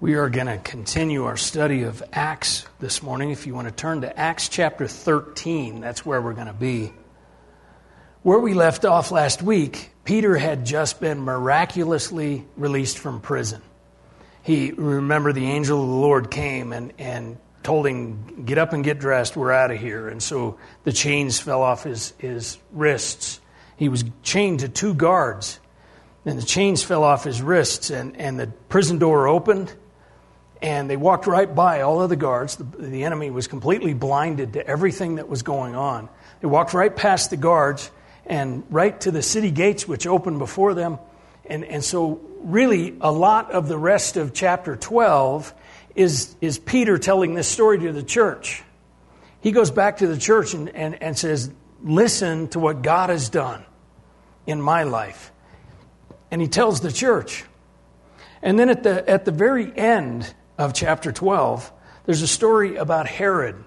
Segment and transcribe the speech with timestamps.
[0.00, 3.32] We are going to continue our study of Acts this morning.
[3.32, 6.92] If you want to turn to Acts chapter 13, that's where we're going to be.
[8.22, 13.60] Where we left off last week, Peter had just been miraculously released from prison.
[14.44, 18.84] He, remember, the angel of the Lord came and, and told him, Get up and
[18.84, 20.08] get dressed, we're out of here.
[20.08, 23.40] And so the chains fell off his, his wrists.
[23.76, 25.58] He was chained to two guards,
[26.24, 29.74] and the chains fell off his wrists, and, and the prison door opened
[30.60, 32.56] and they walked right by all of the guards.
[32.56, 36.08] The, the, enemy was completely blinded to everything that was going on.
[36.40, 37.90] They walked right past the guards
[38.26, 40.98] and right to the city gates, which opened before them.
[41.44, 45.54] And, and so, really, a lot of the rest of chapter 12
[45.94, 48.62] is, is Peter telling this story to the church.
[49.40, 53.28] He goes back to the church and, and, and says, Listen to what God has
[53.28, 53.64] done
[54.46, 55.30] in my life.
[56.30, 57.44] And he tells the church.
[58.42, 61.72] And then at the, at the very end, of chapter 12,
[62.04, 63.64] there's a story about Herod.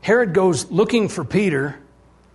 [0.00, 1.78] Herod goes looking for Peter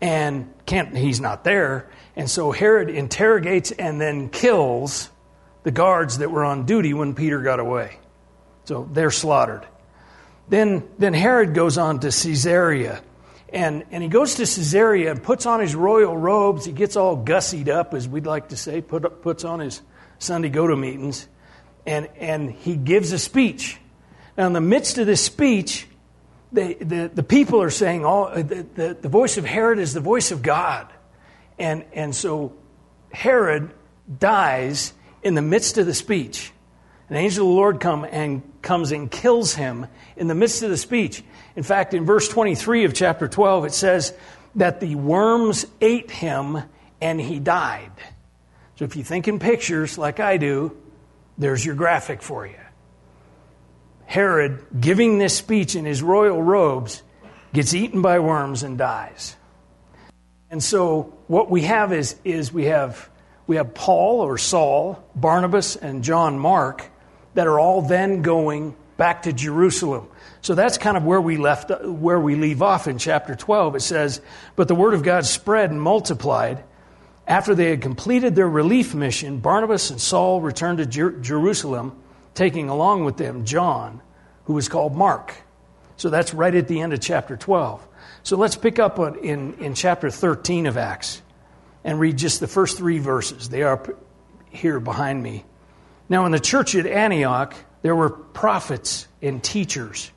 [0.01, 1.89] and can't, he's not there.
[2.15, 5.09] And so Herod interrogates and then kills
[5.63, 7.97] the guards that were on duty when Peter got away.
[8.65, 9.67] So they're slaughtered.
[10.47, 13.01] Then, then Herod goes on to Caesarea.
[13.51, 16.65] And, and he goes to Caesarea and puts on his royal robes.
[16.65, 19.81] He gets all gussied up, as we'd like to say, put, puts on his
[20.19, 21.27] Sunday go to meetings
[21.85, 23.77] and, and he gives a speech.
[24.37, 25.87] Now, in the midst of this speech,
[26.51, 29.93] the, the, the people are saying, all, uh, the, the, the voice of Herod is
[29.93, 30.87] the voice of God.
[31.59, 32.53] And, and so
[33.11, 33.71] Herod
[34.19, 36.51] dies in the midst of the speech.
[37.09, 40.69] An angel of the Lord come and comes and kills him in the midst of
[40.69, 41.23] the speech.
[41.55, 44.13] In fact, in verse 23 of chapter 12, it says
[44.55, 46.63] that the worms ate him
[47.01, 47.91] and he died.
[48.77, 50.75] So if you think in pictures like I do,
[51.37, 52.55] there's your graphic for you.
[54.05, 57.01] Herod, giving this speech in his royal robes,
[57.53, 59.35] gets eaten by worms and dies.
[60.49, 63.09] And so what we have is, is we have
[63.45, 66.89] we have Paul or Saul, Barnabas, and John Mark
[67.33, 70.07] that are all then going back to Jerusalem.
[70.41, 73.75] So that's kind of where we left where we leave off in chapter 12.
[73.75, 74.21] It says,
[74.55, 76.63] "But the word of God spread and multiplied,
[77.27, 81.95] after they had completed their relief mission, Barnabas and Saul returned to Jer- Jerusalem,
[82.33, 84.01] taking along with them John,
[84.45, 85.33] who was called Mark.
[85.95, 87.87] So that's right at the end of chapter 12.
[88.23, 91.21] So let's pick up in, in chapter 13 of Acts
[91.83, 93.49] and read just the first three verses.
[93.49, 93.81] They are
[94.49, 95.45] here behind me.
[96.09, 100.11] Now, in the church at Antioch, there were prophets and teachers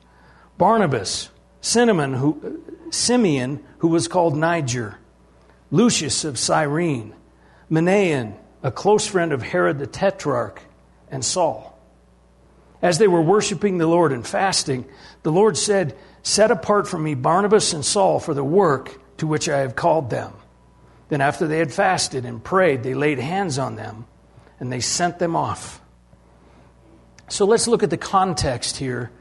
[0.57, 1.29] Barnabas,
[1.61, 4.97] who, Simeon, who was called Niger.
[5.71, 7.13] Lucius of Cyrene,
[7.69, 10.61] Manaen, a close friend of Herod the Tetrarch,
[11.09, 11.77] and Saul.
[12.81, 14.85] As they were worshiping the Lord and fasting,
[15.23, 19.49] the Lord said, Set apart for me Barnabas and Saul for the work to which
[19.49, 20.33] I have called them.
[21.09, 24.05] Then, after they had fasted and prayed, they laid hands on them
[24.59, 25.81] and they sent them off.
[27.29, 29.11] So let's look at the context here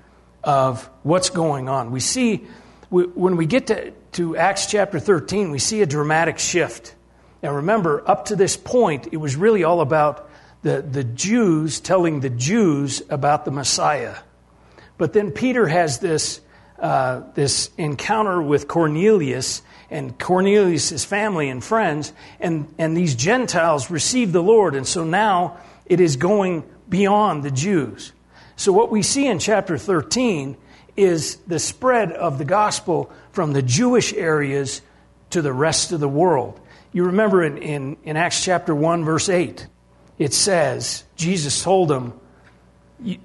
[0.43, 1.91] of what's going on.
[1.91, 2.47] We see
[2.91, 6.95] when we get to, to Acts chapter 13, we see a dramatic shift.
[7.43, 10.31] Now, remember, up to this point, it was really all about
[10.63, 14.17] the, the Jews telling the Jews about the Messiah.
[14.99, 16.41] But then Peter has this,
[16.79, 24.33] uh, this encounter with Cornelius and Cornelius' family and friends, and, and these Gentiles receive
[24.33, 24.75] the Lord.
[24.75, 28.13] And so now it is going beyond the Jews.
[28.57, 30.57] So, what we see in chapter 13
[30.97, 34.83] is the spread of the gospel from the Jewish areas
[35.31, 36.61] to the rest of the world.
[36.93, 39.67] You remember in, in, in Acts chapter 1, verse 8,
[40.19, 42.19] it says, Jesus told them,
[43.03, 43.19] you,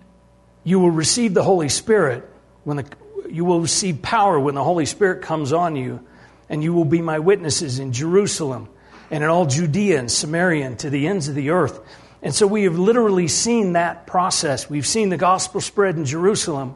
[0.63, 2.27] you will receive the Holy Spirit
[2.63, 2.85] when the,
[3.29, 6.05] you will receive power when the Holy Spirit comes on you,
[6.49, 8.67] and you will be my witnesses in Jerusalem
[9.09, 11.79] and in all Judea and Samaria and to the ends of the earth.
[12.21, 14.69] And so we have literally seen that process.
[14.69, 16.75] We've seen the gospel spread in Jerusalem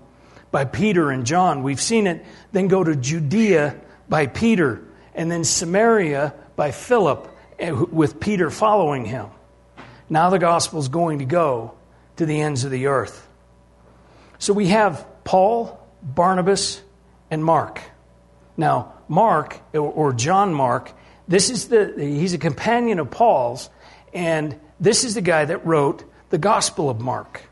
[0.52, 1.64] by Peter and John.
[1.64, 3.76] We've seen it then go to Judea
[4.08, 4.82] by Peter,
[5.14, 7.28] and then Samaria by Philip,
[7.60, 9.28] eh, with Peter following him.
[10.10, 11.74] Now the gospel is going to go
[12.18, 13.28] to the ends of the earth.
[14.38, 16.82] So we have Paul, Barnabas,
[17.32, 17.82] and Mark.
[18.58, 20.92] Now, Mark, or John Mark,
[21.28, 23.70] this is the, he's a companion of Paul's,
[24.14, 27.44] and this is the guy that wrote the Gospel of Mark.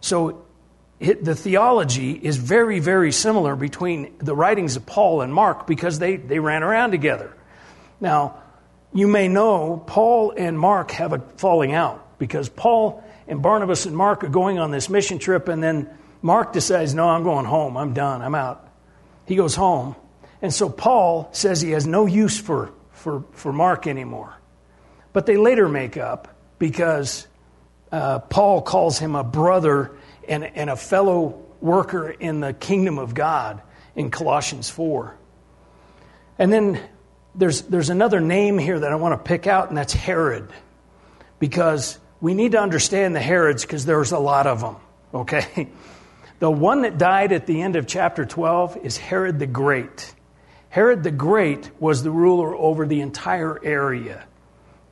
[0.00, 0.44] So
[1.00, 6.16] the theology is very, very similar between the writings of Paul and Mark because they,
[6.16, 7.32] they ran around together.
[8.00, 8.42] Now,
[8.92, 13.96] you may know Paul and Mark have a falling out because Paul and Barnabas and
[13.96, 15.88] Mark are going on this mission trip, and then
[16.22, 17.76] Mark decides, No, I'm going home.
[17.76, 18.22] I'm done.
[18.22, 18.66] I'm out.
[19.26, 19.94] He goes home.
[20.40, 24.34] And so Paul says he has no use for, for, for Mark anymore.
[25.12, 27.26] But they later make up because
[27.92, 29.97] uh, Paul calls him a brother
[30.28, 33.62] and, and a fellow worker in the kingdom of God
[33.96, 35.16] in Colossians 4.
[36.38, 36.80] And then
[37.34, 40.50] there's, there's another name here that I want to pick out, and that's Herod.
[41.38, 44.76] Because we need to understand the Herods because there's a lot of them,
[45.14, 45.68] okay?
[46.38, 50.14] The one that died at the end of chapter 12 is Herod the Great.
[50.68, 54.24] Herod the Great was the ruler over the entire area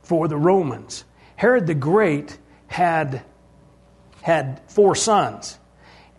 [0.01, 1.05] for the Romans.
[1.37, 2.37] Herod the Great
[2.67, 3.23] had,
[4.27, 5.57] had four sons.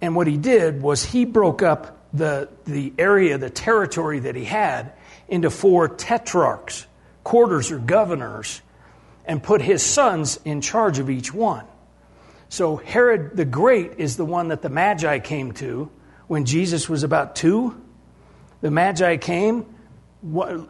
[0.00, 4.46] And what he did was he broke up the, the area, the territory that he
[4.46, 4.94] had,
[5.28, 6.86] into four tetrarchs,
[7.22, 8.62] quarters or governors,
[9.26, 11.66] and put his sons in charge of each one.
[12.48, 15.90] So Herod the Great is the one that the Magi came to
[16.28, 17.78] when Jesus was about two.
[18.62, 19.66] The Magi came,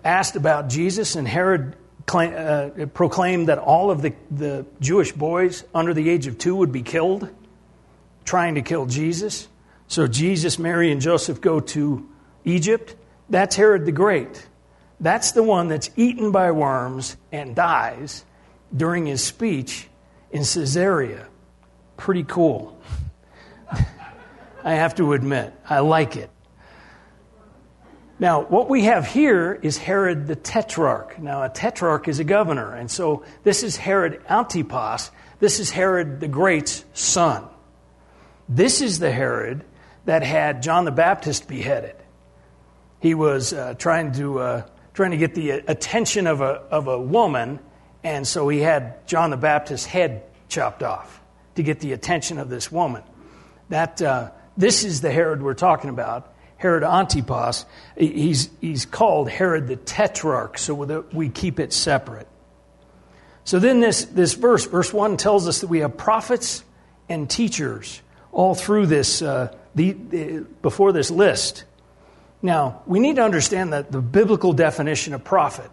[0.05, 1.77] asked about Jesus, and Herod
[2.13, 6.73] uh, proclaimed that all of the, the Jewish boys under the age of two would
[6.73, 7.29] be killed,
[8.25, 9.49] trying to kill Jesus.
[9.87, 12.09] So Jesus, Mary, and Joseph go to
[12.45, 12.95] Egypt.
[13.31, 14.47] That's Herod the Great.
[15.01, 18.25] That's the one that's eaten by worms and dies
[18.77, 19.89] during his speech
[20.31, 21.29] in Caesarea
[21.99, 22.81] pretty cool.
[24.65, 26.31] I have to admit, I like it.
[28.21, 31.19] Now, what we have here is Herod the Tetrarch.
[31.21, 35.11] Now, a tetrarch is a governor, and so this is Herod Antipas.
[35.39, 37.45] This is Herod the Great's son.
[38.49, 39.65] This is the Herod
[40.05, 41.95] that had John the Baptist beheaded.
[43.01, 46.99] He was uh, trying to uh, trying to get the attention of a of a
[46.99, 47.61] woman,
[48.03, 51.21] and so he had John the Baptist's head chopped off
[51.55, 53.03] to get the attention of this woman.
[53.69, 56.33] That, uh, this is the Herod we're talking about.
[56.59, 57.65] Herod Antipas.
[57.97, 60.75] He's, he's called Herod the Tetrarch, so
[61.13, 62.29] we keep it separate.
[63.45, 66.63] So then this, this verse, verse 1, tells us that we have prophets
[67.09, 71.65] and teachers all through this, uh, the, the, before this list.
[72.43, 75.71] Now, we need to understand that the biblical definition of prophet,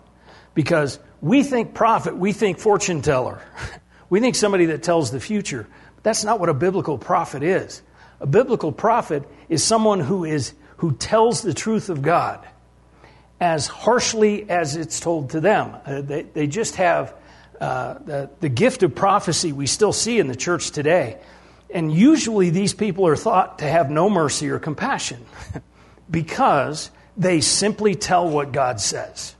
[0.54, 3.42] because we think prophet, we think fortune teller.
[4.10, 5.68] We think somebody that tells the future.
[5.96, 7.82] But that's not what a biblical prophet is.
[8.20, 12.46] A biblical prophet is someone who is who tells the truth of God
[13.40, 15.76] as harshly as it's told to them.
[15.86, 17.14] Uh, they, they just have
[17.60, 21.18] uh, the, the gift of prophecy we still see in the church today.
[21.70, 25.26] And usually these people are thought to have no mercy or compassion
[26.10, 29.36] because they simply tell what God says.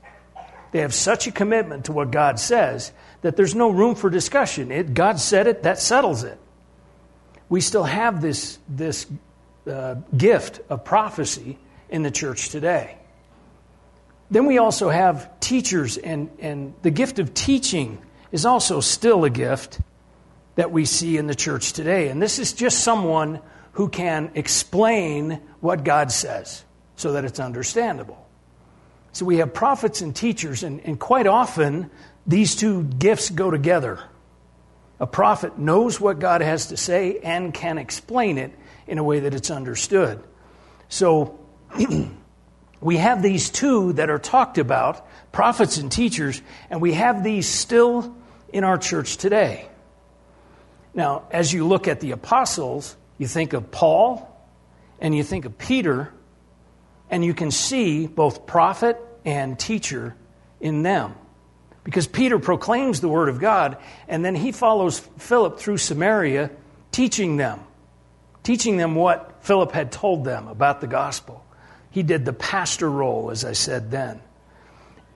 [0.72, 2.92] They have such a commitment to what God says
[3.22, 4.70] that there's no room for discussion.
[4.70, 6.38] It, God said it, that settles it.
[7.48, 9.06] We still have this, this
[9.66, 11.58] uh, gift of prophecy
[11.88, 12.96] in the church today.
[14.30, 17.98] Then we also have teachers, and, and the gift of teaching
[18.32, 19.80] is also still a gift
[20.56, 22.08] that we see in the church today.
[22.08, 23.40] And this is just someone
[23.72, 26.64] who can explain what God says
[26.96, 28.26] so that it's understandable.
[29.12, 31.90] So we have prophets and teachers, and, and quite often
[32.26, 34.00] these two gifts go together.
[34.98, 38.52] A prophet knows what God has to say and can explain it
[38.86, 40.22] in a way that it's understood.
[40.88, 41.38] So
[42.80, 47.48] we have these two that are talked about, prophets and teachers, and we have these
[47.48, 48.14] still
[48.52, 49.68] in our church today.
[50.94, 54.32] Now, as you look at the apostles, you think of Paul
[54.98, 56.12] and you think of Peter,
[57.10, 60.16] and you can see both prophet and teacher
[60.60, 61.14] in them.
[61.84, 63.76] Because Peter proclaims the word of God,
[64.08, 66.50] and then he follows Philip through Samaria,
[66.90, 67.60] teaching them,
[68.46, 71.44] teaching them what Philip had told them about the gospel.
[71.90, 74.20] He did the pastor role, as I said then.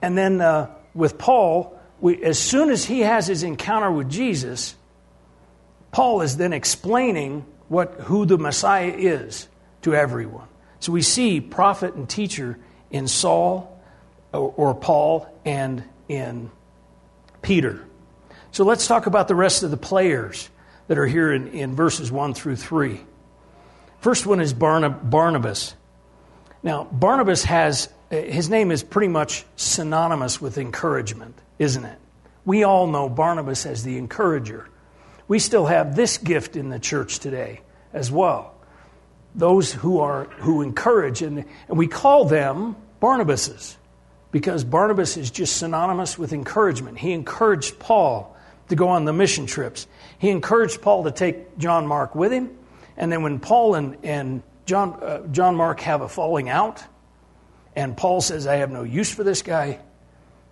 [0.01, 4.75] And then uh, with Paul, we, as soon as he has his encounter with Jesus,
[5.93, 9.47] Paul is then explaining what, who the Messiah is
[9.83, 10.49] to everyone.
[10.81, 12.59] So we see prophet and teacher
[12.89, 13.81] in Saul
[14.33, 16.51] or, or Paul and in
[17.41, 17.81] Peter.
[18.51, 20.49] So let's talk about the rest of the players
[20.89, 22.99] that are here in, in verses 1 through 3.
[24.01, 25.75] First one is Barnabas.
[26.63, 31.99] Now, Barnabas has, his name is pretty much synonymous with encouragement, isn't it?
[32.43, 34.67] We all know Barnabas as the encourager.
[35.27, 37.61] We still have this gift in the church today
[37.93, 38.55] as well.
[39.35, 43.75] Those who are who encourage and, and we call them Barnabases
[44.31, 46.97] because Barnabas is just synonymous with encouragement.
[46.97, 48.35] He encouraged Paul
[48.69, 49.87] to go on the mission trips.
[50.17, 52.57] He encouraged Paul to take John Mark with him.
[52.97, 56.83] And then when Paul and, and John, uh, John Mark have a falling out,
[57.75, 59.79] and Paul says, I have no use for this guy,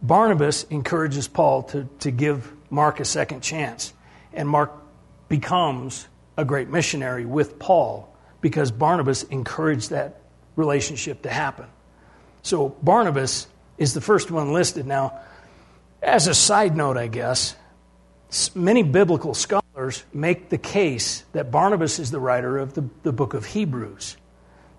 [0.01, 3.93] Barnabas encourages Paul to, to give Mark a second chance.
[4.33, 4.71] And Mark
[5.27, 10.21] becomes a great missionary with Paul because Barnabas encouraged that
[10.55, 11.65] relationship to happen.
[12.41, 14.87] So Barnabas is the first one listed.
[14.87, 15.19] Now,
[16.01, 17.55] as a side note, I guess,
[18.55, 19.63] many biblical scholars
[20.13, 24.17] make the case that Barnabas is the writer of the, the book of Hebrews.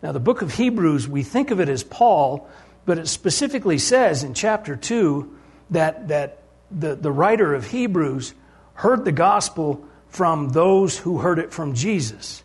[0.02, 2.48] Now, the book of Hebrews, we think of it as Paul,
[2.86, 5.36] but it specifically says in chapter 2
[5.70, 8.34] that, that the, the writer of Hebrews
[8.74, 12.42] heard the gospel from those who heard it from Jesus.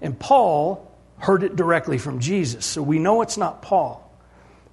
[0.00, 2.66] And Paul heard it directly from Jesus.
[2.66, 4.10] So we know it's not Paul.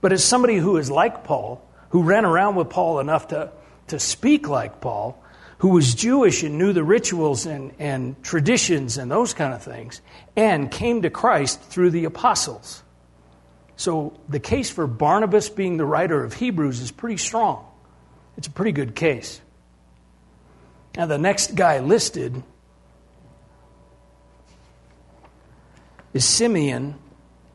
[0.02, 3.52] But as somebody who is like Paul, who ran around with Paul enough to,
[3.88, 5.22] to speak like Paul,
[5.60, 10.02] who was Jewish and knew the rituals and, and traditions and those kind of things,
[10.36, 12.82] and came to Christ through the apostles.
[13.76, 17.66] So the case for Barnabas being the writer of Hebrews is pretty strong.
[18.38, 19.42] It's a pretty good case.
[20.96, 22.42] Now, the next guy listed
[26.14, 26.96] is Simeon,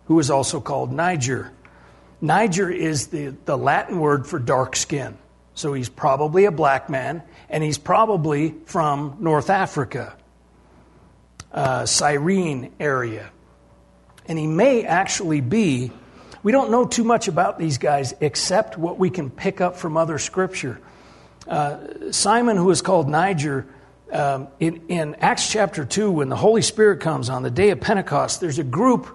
[0.06, 1.52] who is also called Niger.
[2.20, 5.16] Niger is the, the Latin word for dark skin.
[5.54, 10.16] So he's probably a black man, and he's probably from North Africa,
[11.52, 13.30] uh, Cyrene area.
[14.26, 15.92] And he may actually be,
[16.42, 19.96] we don't know too much about these guys except what we can pick up from
[19.96, 20.80] other scripture.
[21.46, 23.66] Uh, Simon, who is called Niger,
[24.10, 27.80] um, in, in Acts chapter 2, when the Holy Spirit comes on the day of
[27.80, 29.06] Pentecost, there's a group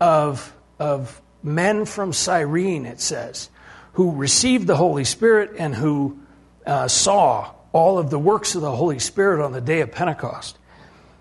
[0.00, 3.50] of, of men from Cyrene, it says,
[3.92, 6.18] who received the Holy Spirit and who
[6.66, 10.58] uh, saw all of the works of the Holy Spirit on the day of Pentecost.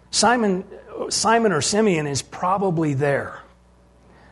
[0.10, 0.66] Simon,
[1.10, 3.40] Simon or Simeon is probably there.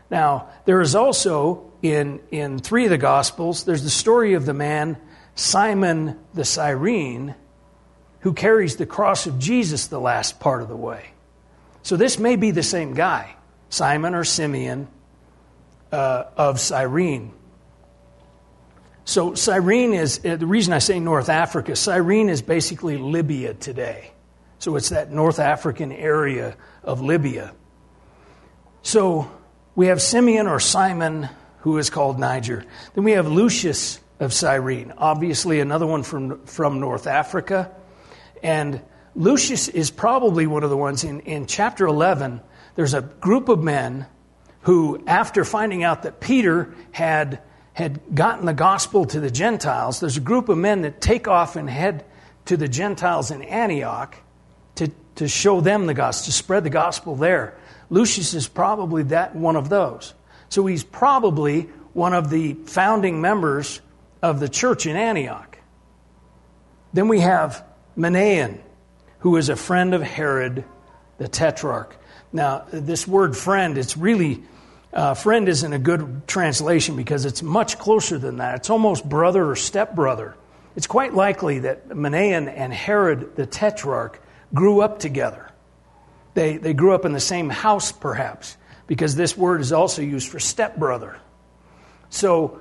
[0.10, 4.54] Now, there is also in, in three of the Gospels, there's the story of the
[4.54, 4.98] man,
[5.36, 7.36] Simon the Cyrene,
[8.22, 11.12] who carries the cross of Jesus the last part of the way.
[11.84, 13.36] So this may be the same guy,
[13.70, 14.90] Simon or Simeon
[15.92, 17.32] uh, of Cyrene.
[19.10, 24.12] So, Cyrene is uh, the reason I say North Africa, Cyrene is basically Libya today.
[24.60, 27.56] So, it's that North African area of Libya.
[28.84, 29.28] So,
[29.74, 31.28] we have Simeon or Simon,
[31.62, 32.64] who is called Niger.
[32.94, 37.72] Then we have Lucius of Cyrene, obviously another one from, from North Africa.
[38.44, 38.80] And
[39.16, 42.42] Lucius is probably one of the ones in, in chapter 11.
[42.76, 44.06] There's a group of men
[44.62, 47.42] who, after finding out that Peter had,
[47.80, 51.56] had gotten the gospel to the Gentiles, there's a group of men that take off
[51.56, 52.04] and head
[52.46, 54.18] to the Gentiles in Antioch
[54.76, 57.58] to, to show them the gospel, to spread the gospel there.
[57.90, 60.14] Lucius is probably that one of those.
[60.50, 63.80] So he's probably one of the founding members
[64.22, 65.58] of the church in Antioch.
[66.92, 67.64] Then we have
[67.98, 68.60] Manaen,
[69.20, 70.66] who is a friend of Herod
[71.18, 71.96] the Tetrarch.
[72.34, 74.44] Now, this word friend, it's really,
[74.92, 78.56] uh, friend isn't a good translation because it's much closer than that.
[78.56, 80.36] It's almost brother or stepbrother.
[80.76, 84.22] It's quite likely that Manaen and Herod the Tetrarch
[84.54, 85.52] grew up together.
[86.34, 90.30] They, they grew up in the same house, perhaps, because this word is also used
[90.30, 91.18] for stepbrother.
[92.10, 92.60] So,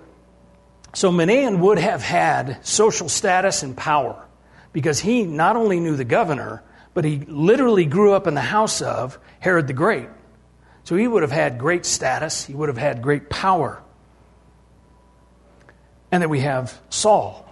[0.94, 4.22] so Manaen would have had social status and power
[4.72, 8.82] because he not only knew the governor, but he literally grew up in the house
[8.82, 10.08] of Herod the Great.
[10.88, 13.82] So he would have had great status, he would have had great power.
[16.10, 17.46] And then we have Saul.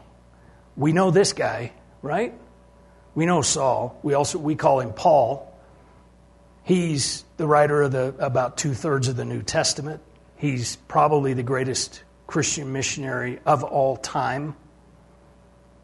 [0.75, 2.33] We know this guy, right?
[3.15, 4.01] We know Saul.
[4.03, 5.55] We also we call him Paul.
[6.63, 10.01] He's the writer of the about two thirds of the New Testament.
[10.37, 14.57] He's probably the greatest Christian missionary of all time.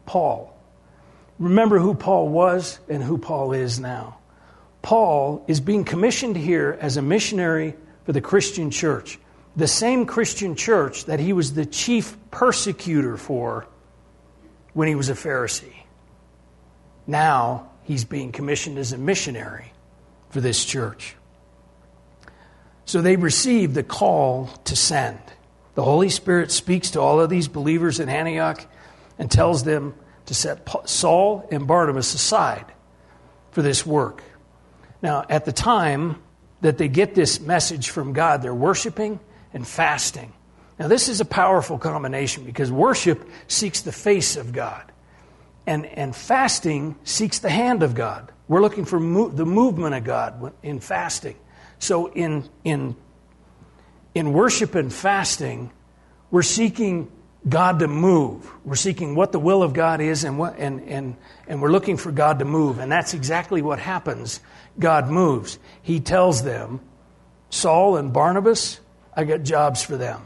[0.07, 0.59] Paul.
[1.37, 4.17] Remember who Paul was and who Paul is now.
[4.83, 7.73] Paul is being commissioned here as a missionary
[8.05, 9.17] for the Christian church,
[9.55, 13.65] the same Christian church that he was the chief persecutor for
[14.73, 15.73] when he was a Pharisee.
[17.07, 19.71] Now he's being commissioned as a missionary
[20.29, 21.15] for this church.
[22.85, 25.19] So they receive the call to send.
[25.75, 28.65] The Holy Spirit speaks to all of these believers in Antioch
[29.17, 32.65] and tells them to set Saul and Barnabas aside
[33.51, 34.23] for this work.
[35.03, 36.15] Now, at the time
[36.61, 39.19] that they get this message from God, they're worshiping
[39.53, 40.31] and fasting.
[40.79, 44.91] Now, this is a powerful combination because worship seeks the face of God.
[45.67, 48.31] And, and fasting seeks the hand of God.
[48.47, 51.35] We're looking for mo- the movement of God in fasting.
[51.79, 52.95] So in, in,
[54.15, 55.71] in worship and fasting,
[56.31, 57.11] we're seeking
[57.47, 58.49] God to move.
[58.63, 61.97] We're seeking what the will of God is and, what, and, and, and we're looking
[61.97, 62.79] for God to move.
[62.79, 64.39] And that's exactly what happens.
[64.79, 65.59] God moves.
[65.81, 66.79] He tells them,
[67.49, 68.79] Saul and Barnabas,
[69.15, 70.25] I got jobs for them.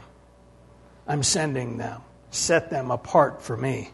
[1.06, 2.02] I'm sending them.
[2.30, 3.90] Set them apart for me.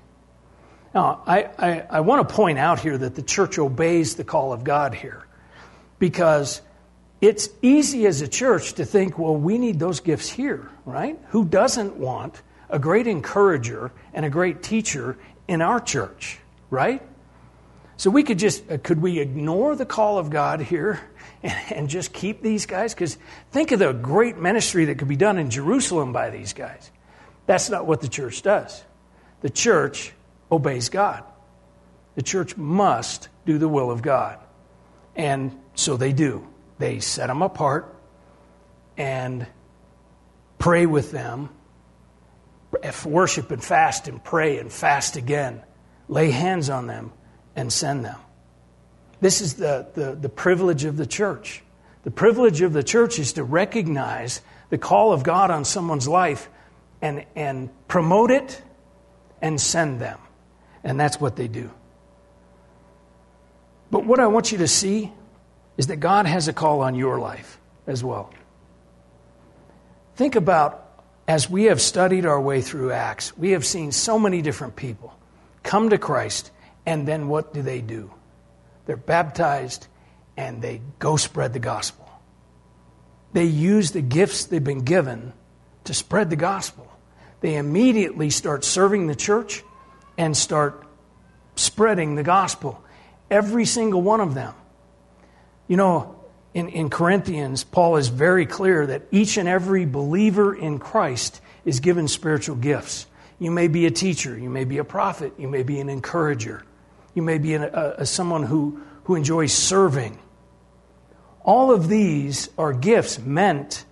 [0.94, 4.52] Now, I, I, I want to point out here that the church obeys the call
[4.52, 5.26] of God here
[5.98, 6.60] because
[7.20, 11.18] it's easy as a church to think, well, we need those gifts here, right?
[11.28, 16.38] Who doesn't want a great encourager and a great teacher in our church,
[16.70, 17.02] right?
[17.96, 21.00] So we could just, uh, could we ignore the call of God here
[21.42, 22.94] and, and just keep these guys?
[22.94, 23.18] Because
[23.52, 26.90] think of the great ministry that could be done in Jerusalem by these guys.
[27.46, 28.82] That's not what the church does.
[29.42, 30.12] The church
[30.50, 31.24] obeys God.
[32.14, 34.38] The church must do the will of God.
[35.14, 36.46] And so they do.
[36.78, 37.94] They set them apart
[38.96, 39.46] and
[40.58, 41.50] pray with them
[43.04, 45.62] worship and fast and pray and fast again,
[46.08, 47.12] lay hands on them
[47.56, 48.18] and send them.
[49.20, 51.62] This is the, the, the, privilege of the church.
[52.02, 56.48] The privilege of the church is to recognize the call of God on someone's life
[57.00, 58.60] and, and promote it
[59.40, 60.18] and send them.
[60.82, 61.70] And that's what they do.
[63.90, 65.12] But what I want you to see
[65.76, 68.32] is that God has a call on your life as well.
[70.16, 70.83] Think about
[71.26, 75.16] as we have studied our way through Acts, we have seen so many different people
[75.62, 76.50] come to Christ,
[76.84, 78.12] and then what do they do?
[78.86, 79.86] They're baptized
[80.36, 82.08] and they go spread the gospel.
[83.32, 85.32] They use the gifts they've been given
[85.84, 86.86] to spread the gospel.
[87.40, 89.62] They immediately start serving the church
[90.16, 90.86] and start
[91.56, 92.82] spreading the gospel.
[93.30, 94.54] Every single one of them.
[95.66, 96.16] You know,
[96.54, 101.80] in, in Corinthians, Paul is very clear that each and every believer in Christ is
[101.80, 103.06] given spiritual gifts.
[103.40, 106.64] You may be a teacher, you may be a prophet, you may be an encourager,
[107.12, 110.16] you may be an, a, a, someone who, who enjoys serving.
[111.42, 113.84] All of these are gifts meant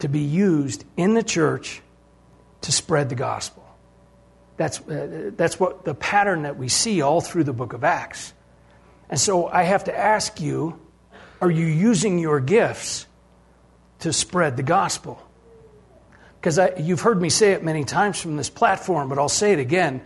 [0.00, 1.80] to be used in the church
[2.62, 3.64] to spread the gospel.
[4.56, 8.34] That's, uh, that's what the pattern that we see all through the book of Acts.
[9.08, 10.78] And so I have to ask you
[11.40, 13.06] are you using your gifts
[14.00, 15.22] to spread the gospel?
[16.40, 19.58] Because you've heard me say it many times from this platform, but I'll say it
[19.58, 20.02] again.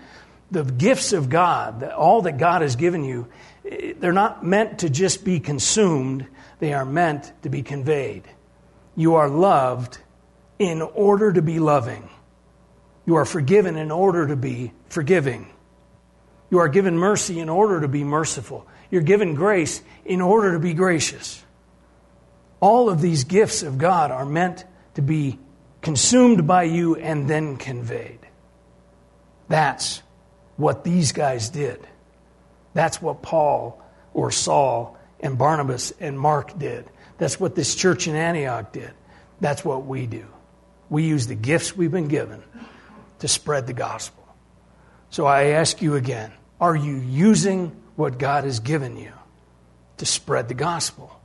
[0.51, 3.29] The gifts of God, all that God has given you,
[3.69, 6.27] eh, they're not meant to just be consumed,
[6.59, 8.25] they are meant to be conveyed.
[8.97, 9.99] You are loved
[10.59, 12.09] in order to be loving.
[13.07, 15.53] You are forgiven in order to be forgiving.
[16.51, 18.67] You are given mercy in order to be merciful.
[18.95, 21.45] You're given grace in order to be gracious.
[22.61, 25.41] All of these gifts of God are meant to be
[25.83, 28.21] consumed by you and then conveyed.
[29.49, 30.01] That's
[30.57, 31.85] what these guys did.
[32.73, 36.89] That's what Paul or Saul and Barnabas and Mark did.
[37.19, 38.93] That's what this church in Antioch did.
[39.41, 40.25] That's what we do.
[40.89, 42.45] We use the gifts we've been given
[43.19, 44.25] to spread the gospel.
[45.11, 49.13] So I ask you again are you using what God has given you
[49.99, 51.21] to spread the gospel,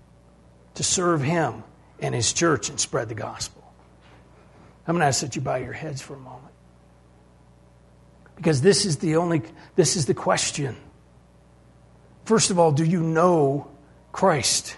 [0.76, 1.64] to serve Him
[2.00, 3.64] and His church and spread the gospel.
[4.88, 6.54] I'm going to ask that you bow your heads for a moment.
[8.36, 9.42] Because this is the only,
[9.76, 10.78] this is the question.
[12.26, 13.70] First of all, do you know
[14.12, 14.78] Christ?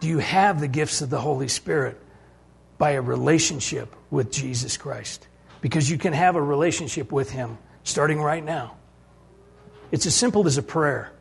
[0.00, 2.00] Do you have the gifts of the Holy Spirit
[2.78, 5.26] by a relationship with Jesus Christ?
[5.60, 8.76] Because you can have a relationship with Him starting right now.
[9.90, 11.12] It's as simple as a prayer.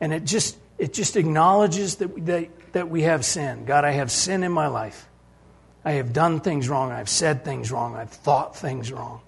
[0.00, 3.64] And it just, it just acknowledges that, that, that we have sin.
[3.64, 5.08] God, I have sin in my life.
[5.84, 6.90] I have done things wrong.
[6.90, 7.94] I've said things wrong.
[7.94, 9.20] I've thought things wrong.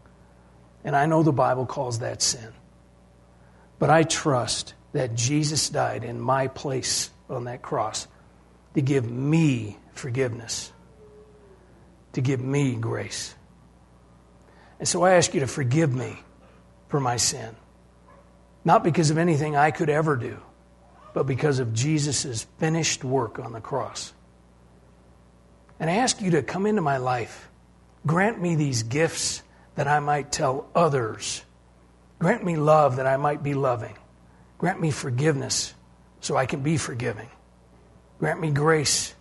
[0.84, 2.52] And I know the Bible calls that sin.
[3.78, 8.08] But I trust that Jesus died in my place on that cross
[8.74, 10.72] to give me forgiveness,
[12.12, 13.34] to give me grace.
[14.78, 16.16] And so I ask you to forgive me
[16.88, 17.54] for my sin.
[18.64, 20.38] Not because of anything I could ever do,
[21.18, 24.12] but because of Jesus' finished work on the cross.
[25.80, 27.48] And I ask you to come into my life.
[28.06, 29.42] Grant me these gifts
[29.74, 31.42] that I might tell others.
[32.20, 33.96] Grant me love that I might be loving.
[34.58, 35.74] Grant me forgiveness
[36.20, 37.28] so I can be forgiving.
[38.20, 39.12] Grant me grace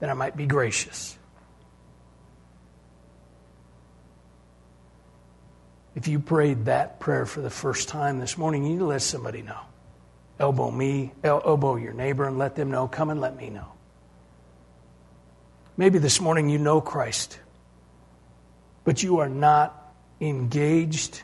[0.00, 1.16] that I might be gracious.
[5.94, 9.00] If you prayed that prayer for the first time this morning, you need to let
[9.00, 9.60] somebody know.
[10.38, 12.88] Elbow me, elbow your neighbor, and let them know.
[12.88, 13.68] Come and let me know.
[15.76, 17.38] Maybe this morning you know Christ,
[18.84, 21.22] but you are not engaged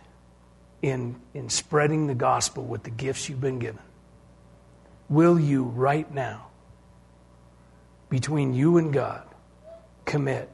[0.83, 3.83] in, in spreading the gospel with the gifts you've been given.
[5.09, 6.47] Will you right now,
[8.09, 9.27] between you and God,
[10.05, 10.51] commit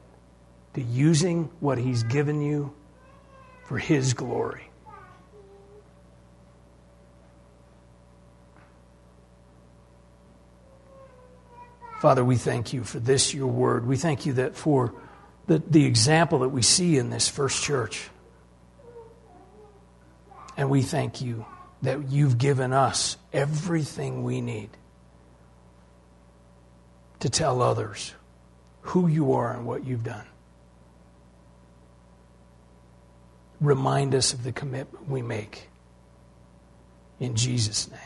[0.73, 2.73] to using what He's given you
[3.65, 4.68] for His glory.
[12.01, 13.85] Father, we thank you for this, your word.
[13.85, 14.93] We thank you that for
[15.47, 18.09] the, the example that we see in this first church.
[20.55, 21.45] And we thank you
[21.81, 24.69] that you've given us everything we need
[27.19, 28.13] to tell others
[28.81, 30.25] who you are and what you've done.
[33.59, 35.69] remind us of the commitment we make.
[37.19, 37.99] In Jesus' name,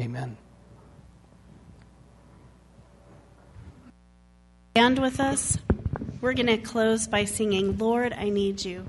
[0.00, 0.36] amen.
[4.76, 5.58] Stand with us.
[6.20, 8.86] We're going to close by singing, Lord, I Need You.